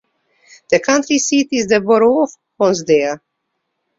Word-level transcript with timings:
The 0.71 0.79
county 0.79 1.19
seat 1.19 1.49
is 1.51 1.67
the 1.67 1.79
Borough 1.79 2.23
of 2.23 2.31
Honesdale. 2.59 3.19